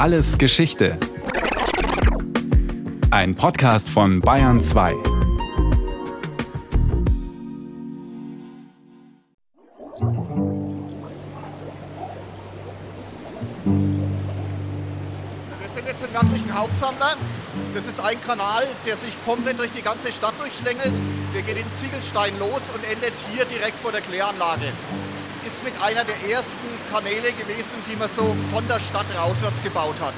[0.00, 0.96] Alles Geschichte.
[3.10, 4.94] Ein Podcast von Bayern 2.
[4.94, 5.02] Wir
[15.68, 17.16] sind jetzt im nördlichen Hauptsammler.
[17.74, 20.94] Das ist ein Kanal, der sich komplett durch die ganze Stadt durchschlängelt.
[21.34, 24.72] Der geht in Ziegelstein los und endet hier direkt vor der Kläranlage.
[25.46, 30.00] Ist mit einer der ersten Kanäle gewesen, die man so von der Stadt rauswärts gebaut
[30.00, 30.14] hat.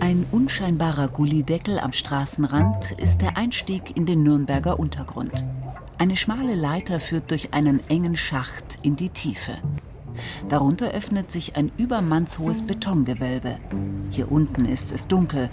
[0.00, 5.44] Ein unscheinbarer Gullideckel am Straßenrand ist der Einstieg in den Nürnberger Untergrund.
[5.98, 9.56] Eine schmale Leiter führt durch einen engen Schacht in die Tiefe.
[10.48, 13.58] Darunter öffnet sich ein übermannshohes Betongewölbe.
[14.10, 15.48] Hier unten ist es dunkel.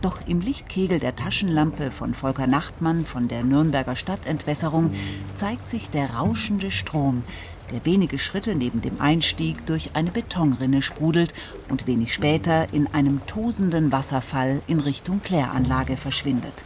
[0.00, 4.94] Doch im Lichtkegel der Taschenlampe von Volker Nachtmann von der Nürnberger Stadtentwässerung
[5.34, 7.24] zeigt sich der rauschende Strom,
[7.72, 11.34] der wenige Schritte neben dem Einstieg durch eine Betonrinne sprudelt
[11.68, 16.64] und wenig später in einem tosenden Wasserfall in Richtung Kläranlage verschwindet.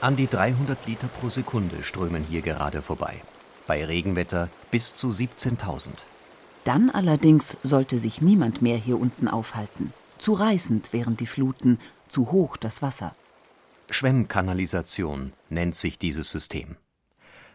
[0.00, 3.20] An die 300 Liter pro Sekunde strömen hier gerade vorbei.
[3.66, 5.90] Bei Regenwetter bis zu 17.000.
[6.64, 9.92] Dann allerdings sollte sich niemand mehr hier unten aufhalten.
[10.18, 13.14] Zu reißend wären die Fluten, zu hoch das Wasser.
[13.88, 16.76] Schwemmkanalisation nennt sich dieses System.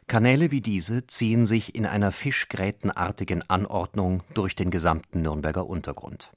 [0.08, 6.32] Kanäle wie diese ziehen sich in einer fischgrätenartigen Anordnung durch den gesamten Nürnberger Untergrund.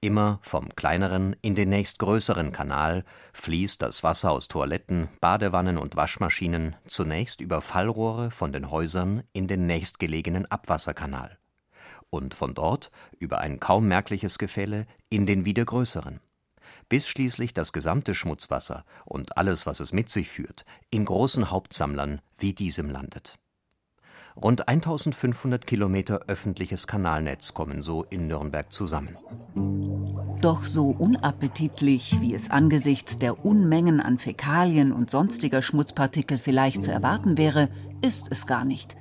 [0.00, 6.76] Immer vom kleineren in den nächstgrößeren Kanal fließt das Wasser aus Toiletten, Badewannen und Waschmaschinen
[6.86, 11.38] zunächst über Fallrohre von den Häusern in den nächstgelegenen Abwasserkanal
[12.10, 16.20] und von dort über ein kaum merkliches Gefälle in den wieder größeren,
[16.88, 22.20] bis schließlich das gesamte Schmutzwasser und alles, was es mit sich führt, in großen Hauptsammlern
[22.36, 23.38] wie diesem landet.
[24.40, 29.16] Rund 1500 Kilometer öffentliches Kanalnetz kommen so in Nürnberg zusammen.
[30.40, 36.92] Doch so unappetitlich, wie es angesichts der Unmengen an Fäkalien und sonstiger Schmutzpartikel vielleicht zu
[36.92, 37.68] erwarten wäre,
[38.00, 38.96] ist es gar nicht.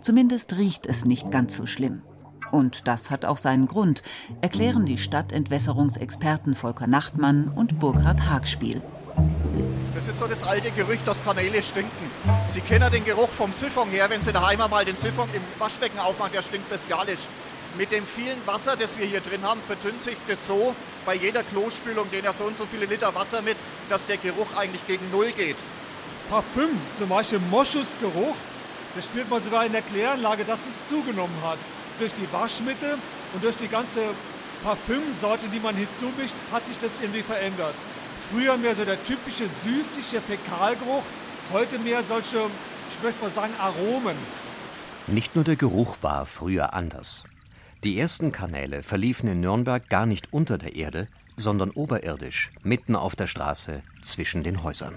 [0.00, 2.02] Zumindest riecht es nicht ganz so schlimm.
[2.52, 4.02] Und das hat auch seinen Grund,
[4.40, 8.80] erklären die Stadtentwässerungsexperten Volker Nachtmann und Burkhard Hagspiel.
[9.94, 12.10] Das ist so das alte Gerücht, dass Kanäle stinken.
[12.46, 15.98] Sie kennen den Geruch vom Siphon her, wenn Sie daheim mal den Siphon im Waschbecken
[15.98, 17.26] aufmachen, der stinkt bestialisch.
[17.76, 20.74] Mit dem vielen Wasser, das wir hier drin haben, verdünnt sich das so
[21.04, 23.56] bei jeder Klospülung gehen ja so und so viele Liter Wasser mit,
[23.88, 25.56] dass der Geruch eigentlich gegen Null geht.
[26.30, 28.36] Parfüm, zum Beispiel Moschusgeruch,
[28.94, 31.58] das spürt man sogar in der Kläranlage, dass es zugenommen hat.
[31.98, 32.96] Durch die Waschmittel
[33.34, 34.00] und durch die ganze
[34.62, 37.74] Parfümsorte, die man hinzumischt, hat sich das irgendwie verändert.
[38.30, 41.02] Früher mehr so der typische süßliche Fäkalgeruch,
[41.52, 44.16] heute mehr solche, ich möchte mal sagen, Aromen.
[45.06, 47.24] Nicht nur der Geruch war früher anders.
[47.82, 53.16] Die ersten Kanäle verliefen in Nürnberg gar nicht unter der Erde, sondern oberirdisch, mitten auf
[53.16, 54.94] der Straße zwischen den Häusern.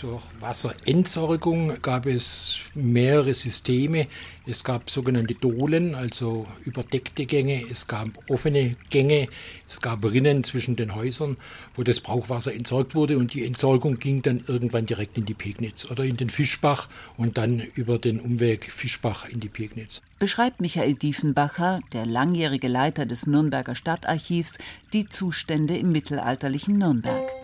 [0.00, 4.06] Zur Wasserentsorgung gab es mehrere Systeme.
[4.46, 7.62] Es gab sogenannte Dohlen, also überdeckte Gänge.
[7.70, 9.28] Es gab offene Gänge.
[9.68, 11.36] Es gab Rinnen zwischen den Häusern,
[11.74, 13.18] wo das Brauchwasser entsorgt wurde.
[13.18, 16.88] Und die Entsorgung ging dann irgendwann direkt in die Pegnitz oder in den Fischbach
[17.18, 20.00] und dann über den Umweg Fischbach in die Pegnitz.
[20.18, 24.56] Beschreibt Michael Diefenbacher, der langjährige Leiter des Nürnberger Stadtarchivs,
[24.94, 27.39] die Zustände im mittelalterlichen Nürnberg.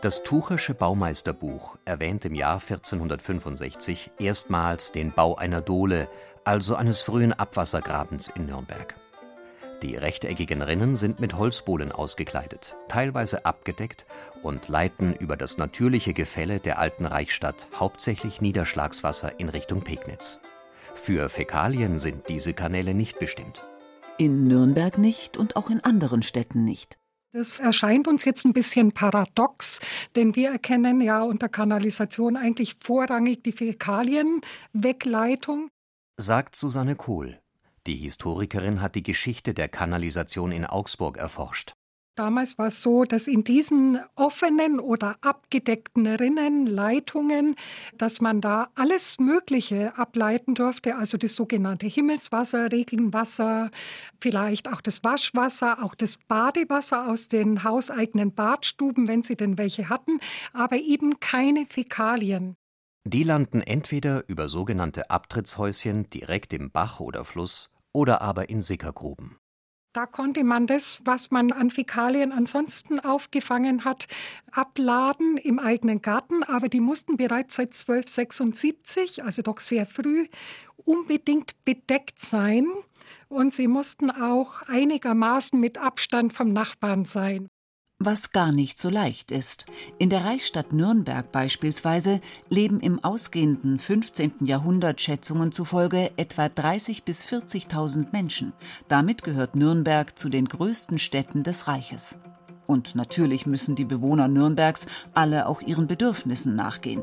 [0.00, 6.06] Das Tuchersche Baumeisterbuch erwähnt im Jahr 1465 erstmals den Bau einer Dohle,
[6.44, 8.94] also eines frühen Abwassergrabens in Nürnberg.
[9.82, 14.06] Die rechteckigen Rinnen sind mit Holzbohlen ausgekleidet, teilweise abgedeckt
[14.44, 20.38] und leiten über das natürliche Gefälle der alten Reichsstadt hauptsächlich Niederschlagswasser in Richtung Pegnitz.
[20.94, 23.64] Für Fäkalien sind diese Kanäle nicht bestimmt.
[24.16, 26.98] In Nürnberg nicht und auch in anderen Städten nicht.
[27.32, 29.80] Das erscheint uns jetzt ein bisschen paradox,
[30.16, 35.68] denn wir erkennen ja unter Kanalisation eigentlich vorrangig die Fäkalienwegleitung.
[36.16, 37.38] Sagt Susanne Kohl.
[37.86, 41.74] Die Historikerin hat die Geschichte der Kanalisation in Augsburg erforscht.
[42.18, 47.54] Damals war es so, dass in diesen offenen oder abgedeckten Rinnen, Leitungen,
[47.96, 53.70] dass man da alles Mögliche ableiten durfte, also das sogenannte Himmelswasser, Regenwasser,
[54.20, 59.88] vielleicht auch das Waschwasser, auch das Badewasser aus den hauseigenen Badstuben, wenn sie denn welche
[59.88, 60.18] hatten,
[60.52, 62.56] aber eben keine Fäkalien.
[63.04, 69.36] Die landen entweder über sogenannte Abtrittshäuschen direkt im Bach oder Fluss oder aber in Sickergruben.
[69.98, 74.06] Da konnte man das, was man an Fäkalien ansonsten aufgefangen hat,
[74.52, 76.44] abladen im eigenen Garten.
[76.44, 80.28] Aber die mussten bereits seit 1276, also doch sehr früh,
[80.76, 82.68] unbedingt bedeckt sein.
[83.26, 87.48] Und sie mussten auch einigermaßen mit Abstand vom Nachbarn sein
[88.00, 89.66] was gar nicht so leicht ist.
[89.98, 94.34] In der Reichsstadt Nürnberg beispielsweise leben im ausgehenden 15.
[94.44, 98.52] Jahrhundert Schätzungen zufolge etwa 30.000 bis 40.000 Menschen.
[98.86, 102.18] Damit gehört Nürnberg zu den größten Städten des Reiches.
[102.68, 107.02] Und natürlich müssen die Bewohner Nürnbergs alle auch ihren Bedürfnissen nachgehen.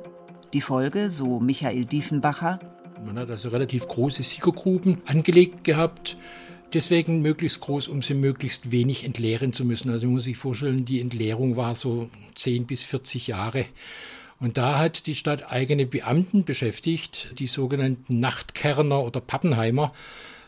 [0.53, 2.59] Die Folge, so Michael Diefenbacher,
[3.05, 6.17] man hat also relativ große Siegergruben angelegt gehabt
[6.73, 9.89] deswegen möglichst groß, um sie möglichst wenig entleeren zu müssen.
[9.89, 13.65] Also man muss sich vorstellen, die Entleerung war so 10 bis 40 Jahre.
[14.39, 19.93] Und da hat die Stadt eigene Beamten beschäftigt, die sogenannten Nachtkerner oder Pappenheimer.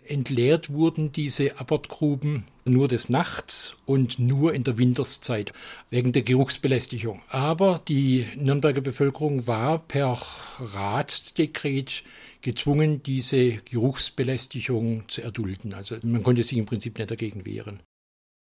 [0.05, 5.53] Entleert wurden diese Abortgruben nur des Nachts und nur in der Winterszeit
[5.89, 7.21] wegen der Geruchsbelästigung.
[7.29, 10.17] Aber die Nürnberger Bevölkerung war per
[10.59, 12.03] Ratsdekret
[12.41, 15.73] gezwungen, diese Geruchsbelästigung zu erdulden.
[15.73, 17.81] Also man konnte sich im Prinzip nicht dagegen wehren.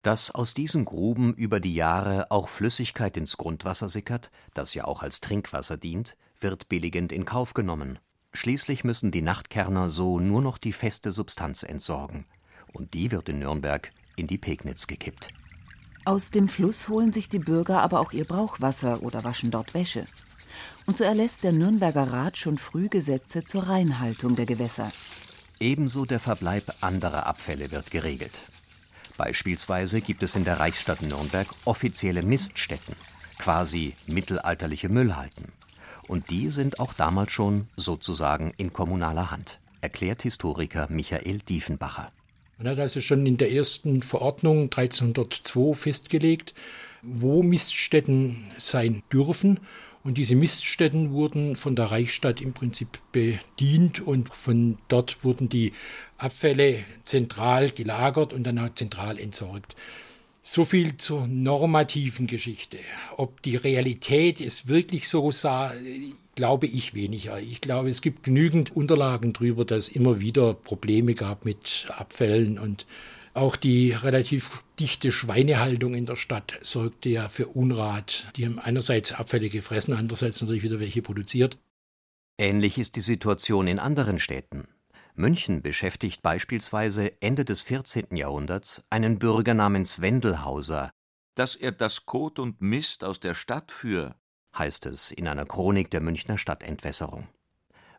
[0.02, 5.02] Dass aus diesen Gruben über die Jahre auch Flüssigkeit ins Grundwasser sickert, das ja auch
[5.02, 7.98] als Trinkwasser dient, wird billigend in Kauf genommen.
[8.32, 12.26] Schließlich müssen die Nachtkerner so nur noch die feste Substanz entsorgen.
[12.72, 15.30] Und die wird in Nürnberg in die Pegnitz gekippt.
[16.04, 20.06] Aus dem Fluss holen sich die Bürger aber auch ihr Brauchwasser oder waschen dort Wäsche.
[20.86, 24.88] Und so erlässt der Nürnberger Rat schon früh Gesetze zur Reinhaltung der Gewässer.
[25.58, 28.34] Ebenso der Verbleib anderer Abfälle wird geregelt.
[29.16, 32.94] Beispielsweise gibt es in der Reichsstadt Nürnberg offizielle Miststätten,
[33.38, 35.52] quasi mittelalterliche Müllhalten.
[36.06, 42.12] Und die sind auch damals schon sozusagen in kommunaler Hand, erklärt Historiker Michael Diefenbacher.
[42.58, 46.54] Man hat also schon in der ersten Verordnung 1302 festgelegt,
[47.02, 49.60] wo Miststätten sein dürfen.
[50.06, 55.72] Und diese Miststätten wurden von der Reichsstadt im Prinzip bedient und von dort wurden die
[56.16, 59.74] Abfälle zentral gelagert und dann auch zentral entsorgt.
[60.42, 62.78] So viel zur normativen Geschichte.
[63.16, 65.72] Ob die Realität es wirklich so sah,
[66.36, 67.40] glaube ich weniger.
[67.40, 72.60] Ich glaube, es gibt genügend Unterlagen darüber, dass es immer wieder Probleme gab mit Abfällen
[72.60, 72.86] und
[73.36, 78.26] auch die relativ dichte Schweinehaltung in der Stadt sorgte ja für Unrat.
[78.36, 81.58] Die haben einerseits Abfälle gefressen, andererseits natürlich wieder welche produziert.
[82.38, 84.68] Ähnlich ist die Situation in anderen Städten.
[85.14, 88.16] München beschäftigt beispielsweise Ende des 14.
[88.16, 90.90] Jahrhunderts einen Bürger namens Wendelhauser.
[91.34, 94.14] Dass er das Kot und Mist aus der Stadt führe,
[94.56, 97.28] heißt es in einer Chronik der Münchner Stadtentwässerung.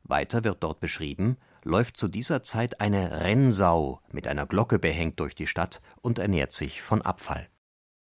[0.04, 1.38] Weiter wird dort beschrieben,
[1.68, 6.54] läuft zu dieser Zeit eine Rennsau mit einer Glocke behängt durch die Stadt und ernährt
[6.54, 7.48] sich von Abfall.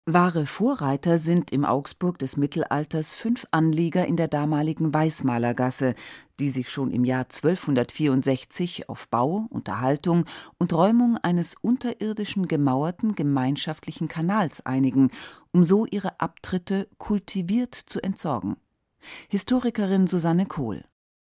[0.05, 5.93] Wahre Vorreiter sind im Augsburg des Mittelalters fünf Anlieger in der damaligen Weißmalergasse,
[6.39, 10.25] die sich schon im Jahr 1264 auf Bau, Unterhaltung
[10.57, 15.11] und Räumung eines unterirdischen gemauerten gemeinschaftlichen Kanals einigen,
[15.51, 18.55] um so ihre Abtritte kultiviert zu entsorgen.
[19.27, 20.83] Historikerin Susanne Kohl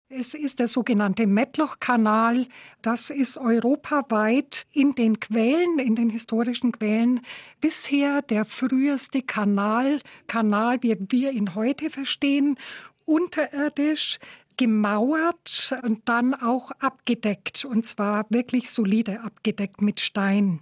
[0.10, 2.48] es ist der sogenannte Metloch-Kanal.
[2.82, 7.22] Das ist europaweit in den Quellen, in den historischen Quellen,
[7.60, 12.58] bisher der früheste Kanal, Kanal, wie wir ihn heute verstehen,
[13.06, 14.20] unterirdisch
[14.58, 20.62] gemauert und dann auch abgedeckt, und zwar wirklich solide abgedeckt mit Stein.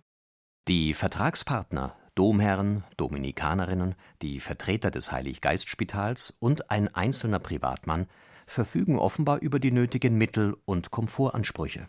[0.67, 8.07] Die Vertragspartner Domherren, Dominikanerinnen, die Vertreter des Heiliggeistspitals und ein einzelner Privatmann
[8.45, 11.87] verfügen offenbar über die nötigen Mittel und Komfortansprüche.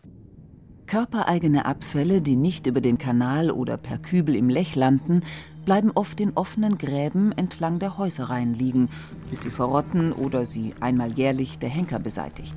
[0.87, 5.23] Körpereigene Abfälle, die nicht über den Kanal oder per Kübel im Lech landen,
[5.65, 8.91] bleiben oft in offenen Gräben entlang der Häusereien liegen,
[9.31, 12.55] bis sie verrotten oder sie einmal jährlich der Henker beseitigt.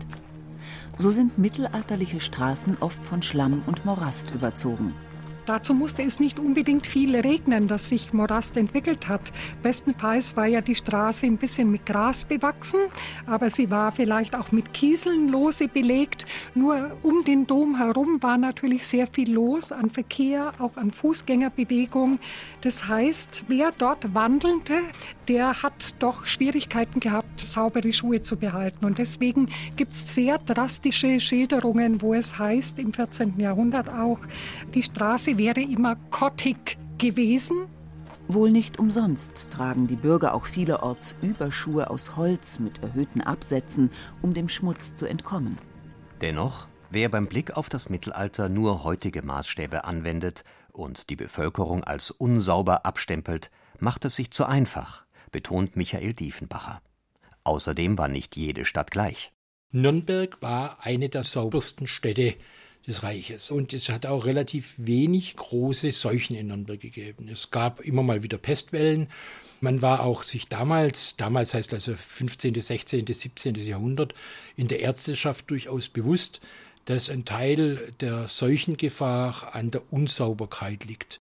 [0.98, 4.94] So sind mittelalterliche Straßen oft von Schlamm und Morast überzogen.
[5.48, 9.32] Dazu musste es nicht unbedingt viel regnen, dass sich Morast entwickelt hat.
[9.64, 12.82] Bestenfalls war ja die Straße ein bisschen mit Gras bewachsen,
[13.26, 16.26] aber sie war vielleicht auch mit Kieseln lose belegt.
[16.54, 22.20] Nur um den Dom herum war natürlich sehr viel los an Verkehr, auch an Fußgängerbewegung.
[22.60, 24.74] Das heißt, wer dort wandelte,
[25.30, 28.84] der hat doch Schwierigkeiten gehabt, saubere Schuhe zu behalten.
[28.84, 33.40] Und deswegen gibt es sehr drastische Schilderungen, wo es heißt, im 14.
[33.40, 34.20] Jahrhundert auch,
[34.74, 37.68] die Straße wäre immer kottig gewesen.
[38.28, 43.90] Wohl nicht umsonst tragen die Bürger auch vielerorts Überschuhe aus Holz mit erhöhten Absätzen,
[44.22, 45.58] um dem Schmutz zu entkommen.
[46.22, 52.12] Dennoch, wer beim Blick auf das Mittelalter nur heutige Maßstäbe anwendet und die Bevölkerung als
[52.12, 56.82] unsauber abstempelt, macht es sich zu einfach, betont Michael Diefenbacher.
[57.44, 59.32] Außerdem war nicht jede Stadt gleich.
[59.72, 62.36] Nürnberg war eine der saubersten Städte
[62.88, 63.52] des Reiches.
[63.52, 67.28] Und es hat auch relativ wenig große Seuchen in Nürnberg gegeben.
[67.28, 69.10] Es gab immer mal wieder Pestwellen.
[69.60, 73.56] Man war auch sich damals, damals heißt also 15., 16., 17.
[73.56, 74.14] Jahrhundert,
[74.56, 76.42] in der Ärzteschaft durchaus bewusst,
[76.86, 81.20] dass ein Teil der Seuchengefahr an der Unsauberkeit liegt.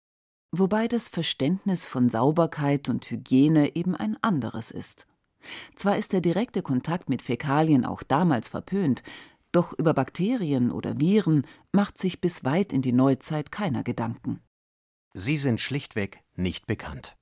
[0.52, 5.06] Wobei das Verständnis von Sauberkeit und Hygiene eben ein anderes ist.
[5.74, 9.02] Zwar ist der direkte Kontakt mit Fäkalien auch damals verpönt,
[9.52, 14.40] doch über Bakterien oder Viren macht sich bis weit in die Neuzeit keiner Gedanken.
[15.12, 17.16] Sie sind schlichtweg nicht bekannt.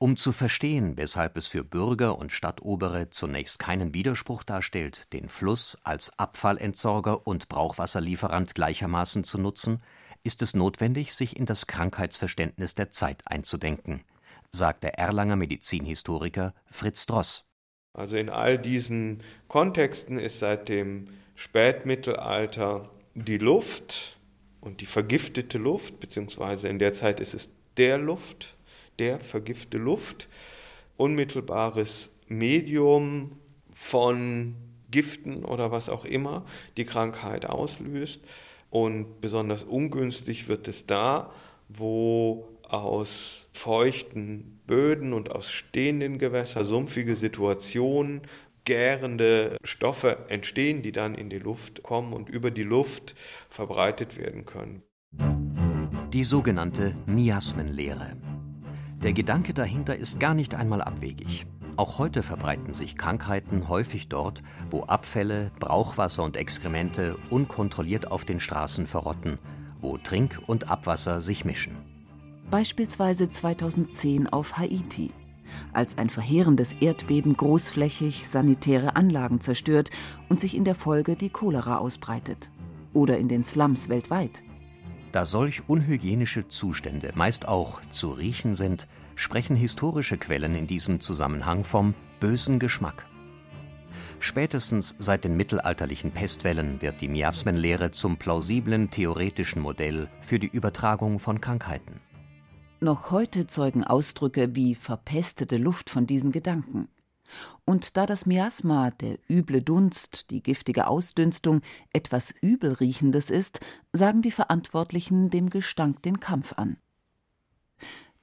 [0.00, 5.76] Um zu verstehen, weshalb es für Bürger und Stadtobere zunächst keinen Widerspruch darstellt, den Fluss
[5.82, 9.82] als Abfallentsorger und Brauchwasserlieferant gleichermaßen zu nutzen,
[10.22, 14.04] ist es notwendig, sich in das Krankheitsverständnis der Zeit einzudenken,
[14.52, 17.47] sagt der Erlanger Medizinhistoriker Fritz Dross.
[17.92, 24.18] Also in all diesen Kontexten ist seit dem Spätmittelalter die Luft
[24.60, 28.56] und die vergiftete Luft, beziehungsweise in der Zeit ist es der Luft,
[28.98, 30.28] der vergiftete Luft,
[30.96, 33.38] unmittelbares Medium
[33.70, 34.54] von
[34.90, 36.44] Giften oder was auch immer
[36.76, 38.20] die Krankheit auslöst.
[38.70, 41.32] Und besonders ungünstig wird es da,
[41.68, 48.20] wo aus feuchten Böden und aus stehenden Gewässern sumpfige Situationen,
[48.62, 53.16] gärende Stoffe entstehen, die dann in die Luft kommen und über die Luft
[53.48, 54.82] verbreitet werden können.
[56.12, 58.16] Die sogenannte Miasmenlehre.
[59.02, 61.46] Der Gedanke dahinter ist gar nicht einmal abwegig.
[61.76, 68.40] Auch heute verbreiten sich Krankheiten häufig dort, wo Abfälle, Brauchwasser und Exkremente unkontrolliert auf den
[68.40, 69.38] Straßen verrotten,
[69.80, 71.97] wo Trink- und Abwasser sich mischen
[72.50, 75.10] beispielsweise 2010 auf Haiti,
[75.72, 79.90] als ein verheerendes Erdbeben großflächig sanitäre Anlagen zerstört
[80.28, 82.50] und sich in der Folge die Cholera ausbreitet.
[82.92, 84.42] Oder in den Slums weltweit.
[85.12, 91.64] Da solch unhygienische Zustände meist auch zu riechen sind, sprechen historische Quellen in diesem Zusammenhang
[91.64, 93.06] vom bösen Geschmack.
[94.20, 101.18] Spätestens seit den mittelalterlichen Pestwellen wird die Miasmenlehre zum plausiblen theoretischen Modell für die Übertragung
[101.18, 102.00] von Krankheiten.
[102.80, 106.86] Noch heute zeugen Ausdrücke wie verpestete Luft von diesen Gedanken.
[107.64, 113.58] Und da das Miasma, der üble Dunst, die giftige Ausdünstung, etwas Übelriechendes ist,
[113.92, 116.76] sagen die Verantwortlichen dem Gestank den Kampf an.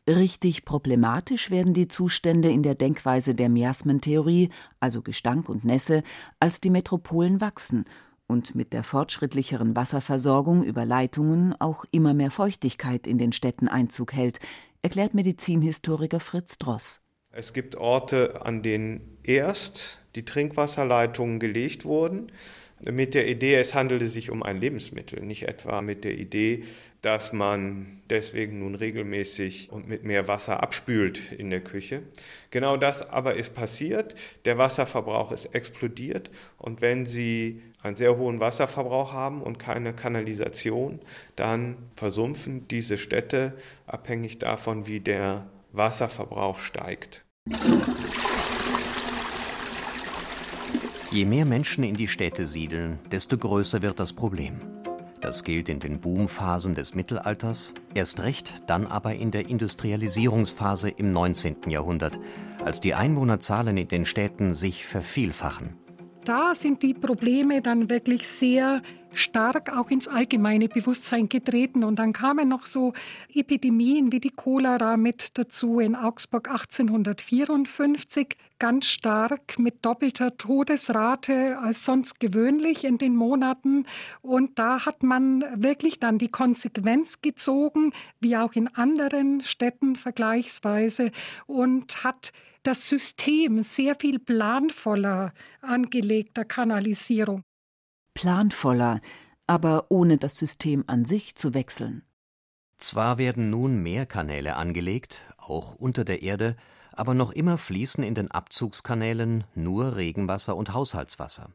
[0.08, 6.02] Richtig problematisch werden die Zustände in der Denkweise der Miasmentheorie, also Gestank und Nässe,
[6.40, 7.84] als die Metropolen wachsen
[8.28, 14.14] und mit der fortschrittlicheren Wasserversorgung über Leitungen auch immer mehr Feuchtigkeit in den Städten Einzug
[14.14, 14.40] hält,
[14.82, 17.02] erklärt Medizinhistoriker Fritz Dross.
[17.32, 22.32] Es gibt Orte, an denen erst die Trinkwasserleitungen gelegt wurden,
[22.82, 26.64] mit der Idee, es handelte sich um ein Lebensmittel, nicht etwa mit der Idee,
[27.02, 32.02] dass man deswegen nun regelmäßig und mit mehr Wasser abspült in der Küche.
[32.50, 34.16] Genau das aber ist passiert.
[34.46, 41.00] Der Wasserverbrauch ist explodiert und wenn Sie einen sehr hohen Wasserverbrauch haben und keine Kanalisation,
[41.36, 43.54] dann versumpfen diese Städte
[43.86, 47.24] abhängig davon, wie der Wasserverbrauch steigt.
[51.16, 54.60] Je mehr Menschen in die Städte siedeln, desto größer wird das Problem.
[55.22, 61.14] Das gilt in den Boomphasen des Mittelalters, erst recht dann aber in der Industrialisierungsphase im
[61.14, 61.70] 19.
[61.70, 62.20] Jahrhundert,
[62.66, 65.78] als die Einwohnerzahlen in den Städten sich vervielfachen.
[66.26, 68.82] Da sind die Probleme dann wirklich sehr
[69.16, 71.84] stark auch ins allgemeine Bewusstsein getreten.
[71.84, 72.94] Und dann kamen noch so
[73.34, 81.84] Epidemien wie die Cholera mit dazu in Augsburg 1854, ganz stark mit doppelter Todesrate als
[81.84, 83.86] sonst gewöhnlich in den Monaten.
[84.22, 91.12] Und da hat man wirklich dann die Konsequenz gezogen, wie auch in anderen Städten vergleichsweise,
[91.48, 92.32] und hat
[92.64, 97.44] das System sehr viel planvoller angelegter Kanalisierung
[98.16, 99.02] planvoller,
[99.46, 102.04] aber ohne das System an sich zu wechseln.
[102.78, 106.56] Zwar werden nun mehr Kanäle angelegt, auch unter der Erde,
[106.92, 111.52] aber noch immer fließen in den Abzugskanälen nur Regenwasser und Haushaltswasser.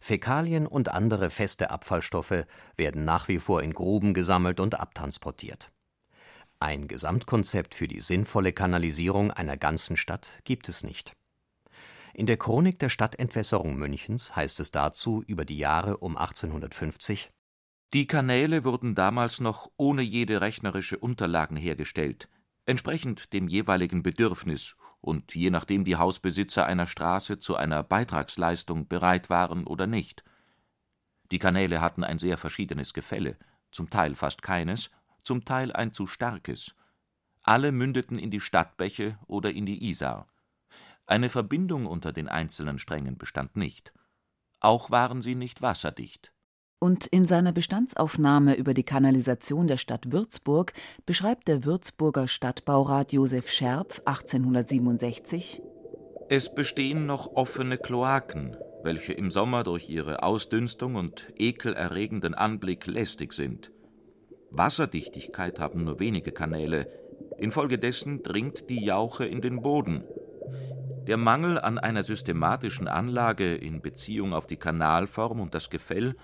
[0.00, 2.44] Fäkalien und andere feste Abfallstoffe
[2.76, 5.70] werden nach wie vor in Gruben gesammelt und abtransportiert.
[6.58, 11.14] Ein Gesamtkonzept für die sinnvolle Kanalisierung einer ganzen Stadt gibt es nicht.
[12.14, 17.30] In der Chronik der Stadtentwässerung Münchens heißt es dazu über die Jahre um 1850
[17.94, 22.28] Die Kanäle wurden damals noch ohne jede rechnerische Unterlagen hergestellt,
[22.66, 29.30] entsprechend dem jeweiligen Bedürfnis und je nachdem die Hausbesitzer einer Straße zu einer Beitragsleistung bereit
[29.30, 30.22] waren oder nicht.
[31.30, 33.38] Die Kanäle hatten ein sehr verschiedenes Gefälle,
[33.70, 34.90] zum Teil fast keines,
[35.24, 36.74] zum Teil ein zu starkes.
[37.42, 40.28] Alle mündeten in die Stadtbäche oder in die Isar.
[41.06, 43.92] Eine Verbindung unter den einzelnen Strängen bestand nicht.
[44.60, 46.32] Auch waren sie nicht wasserdicht.
[46.78, 50.72] Und in seiner Bestandsaufnahme über die Kanalisation der Stadt Würzburg
[51.06, 55.62] beschreibt der Würzburger Stadtbaurat Josef Scherp 1867
[56.28, 63.32] Es bestehen noch offene Kloaken, welche im Sommer durch ihre Ausdünstung und ekelerregenden Anblick lästig
[63.32, 63.70] sind.
[64.50, 66.90] Wasserdichtigkeit haben nur wenige Kanäle,
[67.38, 70.04] infolgedessen dringt die Jauche in den Boden.
[71.06, 76.14] Der Mangel an einer systematischen Anlage in Beziehung auf die Kanalform und das Gefäll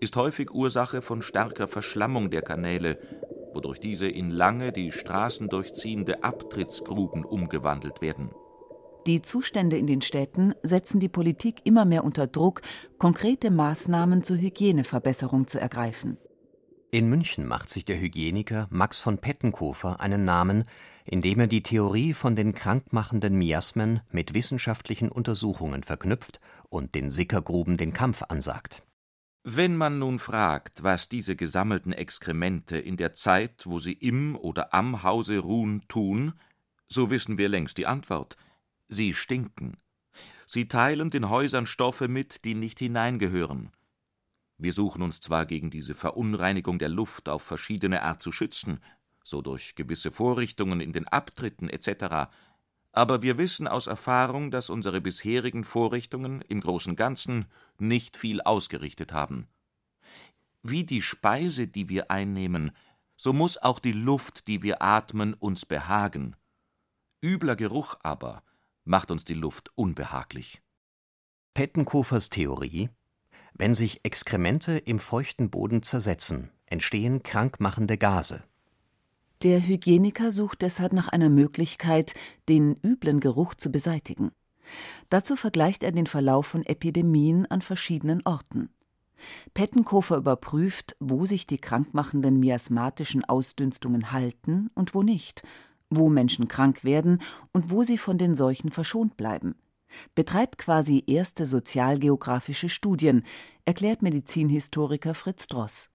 [0.00, 2.98] ist häufig Ursache von starker Verschlammung der Kanäle,
[3.52, 8.30] wodurch diese in lange die Straßen durchziehende Abtrittsgruben umgewandelt werden.
[9.06, 12.62] Die Zustände in den Städten setzen die Politik immer mehr unter Druck,
[12.98, 16.16] konkrete Maßnahmen zur Hygieneverbesserung zu ergreifen.
[16.94, 20.66] In München macht sich der Hygieniker Max von Pettenkofer einen Namen,
[21.06, 27.78] indem er die Theorie von den krankmachenden Miasmen mit wissenschaftlichen Untersuchungen verknüpft und den Sickergruben
[27.78, 28.82] den Kampf ansagt.
[29.42, 34.74] Wenn man nun fragt, was diese gesammelten Exkremente in der Zeit, wo sie im oder
[34.74, 36.34] am Hause ruhen, tun,
[36.88, 38.36] so wissen wir längst die Antwort.
[38.88, 39.78] Sie stinken.
[40.46, 43.70] Sie teilen den Häusern Stoffe mit, die nicht hineingehören.
[44.62, 48.78] Wir suchen uns zwar gegen diese Verunreinigung der Luft auf verschiedene Art zu schützen,
[49.24, 52.30] so durch gewisse Vorrichtungen in den Abtritten etc.,
[52.92, 57.46] aber wir wissen aus Erfahrung, dass unsere bisherigen Vorrichtungen im großen Ganzen
[57.78, 59.48] nicht viel ausgerichtet haben.
[60.62, 62.70] Wie die Speise, die wir einnehmen,
[63.16, 66.36] so muss auch die Luft, die wir atmen, uns behagen.
[67.20, 68.44] Übler Geruch aber
[68.84, 70.62] macht uns die Luft unbehaglich.
[71.54, 72.90] Pettenkofers Theorie
[73.54, 78.42] Wenn sich Exkremente im feuchten Boden zersetzen, entstehen krankmachende Gase.
[79.42, 82.14] Der Hygieniker sucht deshalb nach einer Möglichkeit,
[82.48, 84.30] den üblen Geruch zu beseitigen.
[85.10, 88.70] Dazu vergleicht er den Verlauf von Epidemien an verschiedenen Orten.
[89.54, 95.42] Pettenkofer überprüft, wo sich die krankmachenden miasmatischen Ausdünstungen halten und wo nicht,
[95.90, 97.20] wo Menschen krank werden
[97.52, 99.54] und wo sie von den Seuchen verschont bleiben.
[100.14, 103.24] Betreibt quasi erste sozialgeografische Studien,
[103.64, 105.90] erklärt Medizinhistoriker Fritz Dross.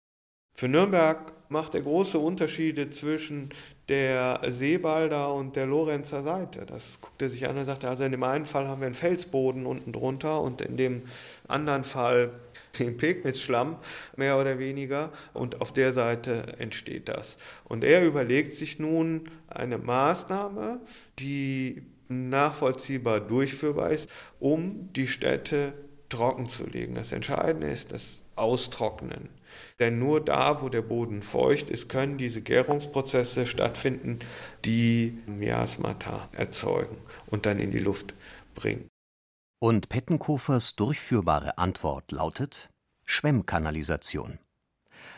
[0.53, 3.49] Für Nürnberg macht er große Unterschiede zwischen
[3.89, 6.65] der Seebalder und der Lorenzer Seite.
[6.65, 8.95] Das guckt er sich an und sagt, also in dem einen Fall haben wir einen
[8.95, 11.03] Felsboden unten drunter und in dem
[11.47, 12.31] anderen Fall
[12.79, 13.77] den Pegnitz-Schlamm,
[14.15, 17.37] mehr oder weniger, und auf der Seite entsteht das.
[17.63, 20.81] Und er überlegt sich nun eine Maßnahme,
[21.19, 25.73] die nachvollziehbar durchführbar ist, um die Städte
[26.09, 26.95] trocken zu legen.
[26.95, 29.29] Das Entscheidende ist das Austrocknen.
[29.79, 34.19] Denn nur da, wo der Boden feucht ist, können diese Gärungsprozesse stattfinden,
[34.65, 38.13] die Miasmata erzeugen und dann in die Luft
[38.55, 38.87] bringen.
[39.59, 42.69] Und Pettenkofers durchführbare Antwort lautet
[43.05, 44.37] Schwemmkanalisation.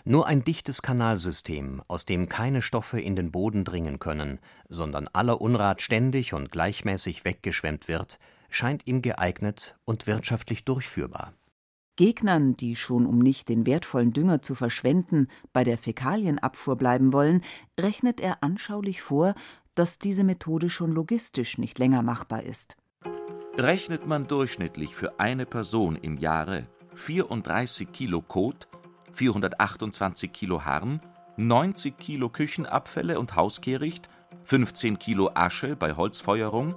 [0.05, 5.41] Nur ein dichtes Kanalsystem, aus dem keine Stoffe in den Boden dringen können, sondern aller
[5.41, 11.33] Unrat ständig und gleichmäßig weggeschwemmt wird, scheint ihm geeignet und wirtschaftlich durchführbar.
[11.95, 17.41] Gegnern, die schon um nicht den wertvollen Dünger zu verschwenden, bei der Fäkalienabfuhr bleiben wollen,
[17.77, 19.35] rechnet er anschaulich vor,
[19.75, 22.77] dass diese Methode schon logistisch nicht länger machbar ist.
[23.57, 28.69] Rechnet man durchschnittlich für eine Person im Jahre 34 Kilo Kot,
[29.13, 31.01] 428 Kilo Harn,
[31.37, 34.09] 90 Kilo Küchenabfälle und Hauskehricht,
[34.43, 36.75] 15 Kilo Asche bei Holzfeuerung,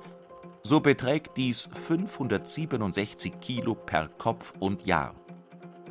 [0.63, 5.15] so beträgt dies 567 Kilo per Kopf und Jahr.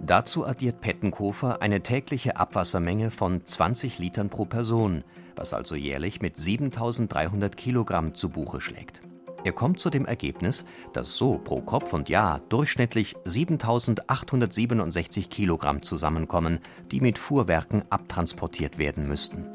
[0.04, 5.04] Dazu addiert Pettenkofer eine tägliche Abwassermenge von 20 Litern pro Person,
[5.36, 9.02] was also jährlich mit 7300 Kilogramm zu Buche schlägt.
[9.44, 16.60] Er kommt zu dem Ergebnis, dass so pro Kopf und Jahr durchschnittlich 7867 Kilogramm zusammenkommen,
[16.92, 19.48] die mit Fuhrwerken abtransportiert werden müssten.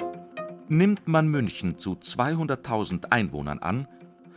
[0.68, 3.86] Nimmt man München zu 200.000 Einwohnern an,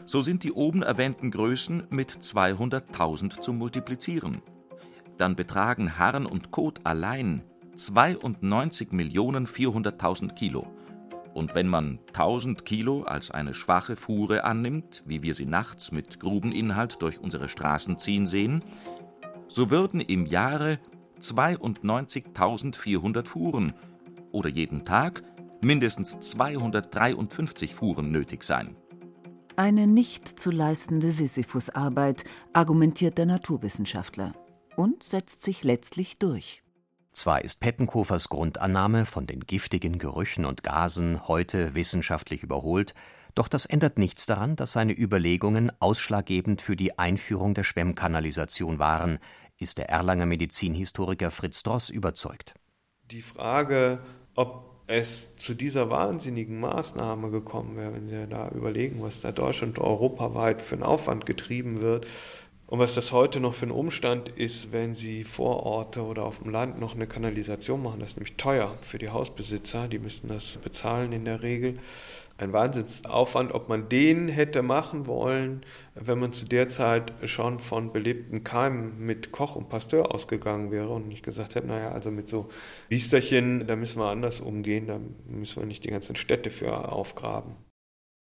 [0.06, 4.44] so sind die oben erwähnten Größen mit 200.000 zu multiplizieren.
[5.18, 7.42] Dann betragen Harn und Kot allein
[7.76, 10.68] 92.400.000 Kilo.
[11.34, 16.20] Und wenn man 1000 Kilo als eine schwache Fuhre annimmt, wie wir sie nachts mit
[16.20, 18.63] Grubeninhalt durch unsere Straßen ziehen sehen,
[19.48, 20.80] so würden im Jahre
[21.20, 23.74] 92.400 Fuhren
[24.32, 25.24] oder jeden Tag
[25.62, 28.76] mindestens 253 Fuhren nötig sein.
[29.56, 34.34] Eine nicht zu leistende Sisyphusarbeit, argumentiert der Naturwissenschaftler
[34.78, 36.63] und setzt sich letztlich durch.
[37.12, 42.93] Zwar ist Pettenkofers Grundannahme von den giftigen Gerüchen und Gasen heute wissenschaftlich überholt,
[43.36, 49.19] doch das ändert nichts daran, dass seine Überlegungen ausschlaggebend für die Einführung der Schwemmkanalisation waren,
[49.58, 52.54] ist der Erlanger Medizinhistoriker Fritz Dross überzeugt.
[53.12, 54.00] Die Frage,
[54.36, 59.78] ob es zu dieser wahnsinnigen Maßnahme gekommen wäre, wenn Sie da überlegen, was da deutschland-
[59.78, 62.08] und europaweit für einen Aufwand getrieben wird,
[62.70, 66.42] und was das heute noch für ein Umstand ist, wenn Sie vor Orte oder auf
[66.42, 70.28] dem Land noch eine Kanalisation machen, das ist nämlich teuer für die Hausbesitzer, die müssen
[70.28, 71.80] das bezahlen in der Regel.
[72.38, 75.62] Ein Wahnsinnsaufwand, ob man den hätte machen wollen,
[75.96, 80.90] wenn man zu der Zeit schon von belebten Keimen mit Koch und Pasteur ausgegangen wäre
[80.90, 82.50] und nicht gesagt hätte, naja, also mit so
[82.88, 87.69] Biesterchen, da müssen wir anders umgehen, da müssen wir nicht die ganzen Städte für aufgraben.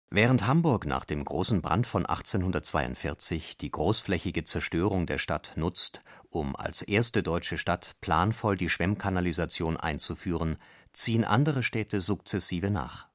[0.09, 6.55] Während Hamburg nach dem großen Brand von 1842 die großflächige Zerstörung der Stadt nutzt, um
[6.55, 10.57] als erste deutsche Stadt planvoll die Schwemmkanalisation einzuführen,
[10.93, 13.09] ziehen andere Städte sukzessive nach.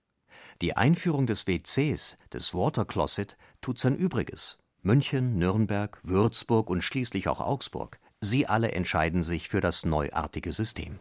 [0.60, 4.62] Die Einführung des WCs, des Water Closet, tut sein Übriges.
[4.82, 10.98] München, Nürnberg, Würzburg und schließlich auch Augsburg, sie alle entscheiden sich für das neuartige System.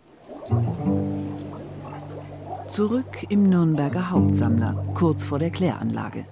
[2.72, 6.24] Zurück im Nürnberger Hauptsammler, kurz vor der Kläranlage.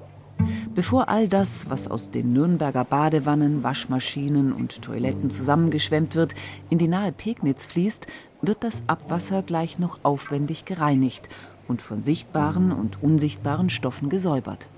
[0.73, 6.36] Bevor all das, was aus den Nürnberger Badewannen, Waschmaschinen und Toiletten zusammengeschwemmt wird,
[6.69, 8.08] in die nahe Pegnitz fließt,
[8.41, 11.28] wird das Abwasser gleich noch aufwendig gereinigt
[11.67, 14.69] und von sichtbaren und unsichtbaren Stoffen gesäubert.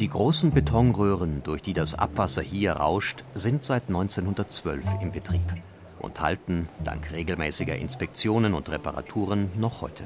[0.00, 5.62] Die großen Betonröhren, durch die das Abwasser hier rauscht, sind seit 1912 im Betrieb
[6.00, 10.02] und halten, dank regelmäßiger Inspektionen und Reparaturen, noch heute.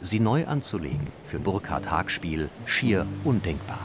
[0.00, 3.80] Sie neu anzulegen, für Burkhard Hagspiel schier undenkbar.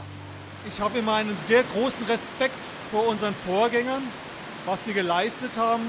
[0.68, 4.02] Ich habe immer einen sehr großen Respekt vor unseren Vorgängern,
[4.66, 5.82] was sie geleistet haben.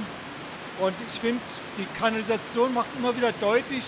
[0.80, 1.42] Und ich finde,
[1.78, 3.84] die Kanalisation macht immer wieder deutlich,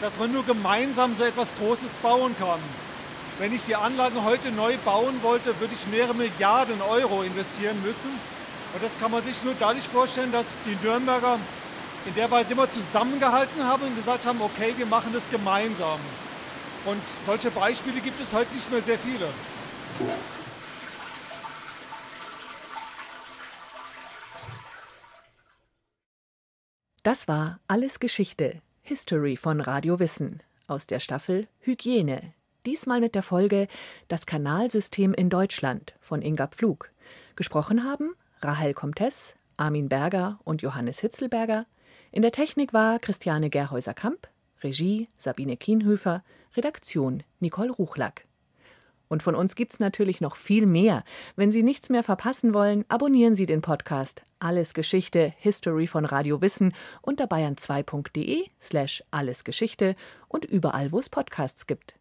[0.00, 2.60] dass man nur gemeinsam so etwas Großes bauen kann.
[3.38, 8.10] Wenn ich die Anlagen heute neu bauen wollte, würde ich mehrere Milliarden Euro investieren müssen.
[8.72, 11.38] Und das kann man sich nur dadurch vorstellen, dass die Nürnberger
[12.06, 15.98] in der Weise immer zusammengehalten haben und gesagt haben, okay, wir machen das gemeinsam.
[16.84, 19.26] Und solche Beispiele gibt es heute nicht mehr sehr viele.
[27.02, 32.32] Das war Alles Geschichte, History von Radio Wissen aus der Staffel Hygiene.
[32.66, 33.68] Diesmal mit der Folge
[34.08, 36.90] Das Kanalsystem in Deutschland von Inga Pflug.
[37.36, 41.66] Gesprochen haben Rahel Comtes, Armin Berger und Johannes Hitzelberger.
[42.16, 44.28] In der Technik war Christiane Gerhäuser-Kamp,
[44.62, 46.24] Regie Sabine Kienhöfer,
[46.56, 48.24] Redaktion Nicole Ruchlack.
[49.08, 51.04] Und von uns gibt's natürlich noch viel mehr.
[51.36, 56.40] Wenn Sie nichts mehr verpassen wollen, abonnieren Sie den Podcast Alles Geschichte, History von Radio
[56.40, 59.94] Wissen unter bayern2.de slash allesgeschichte
[60.26, 61.96] und überall, wo es Podcasts gibt.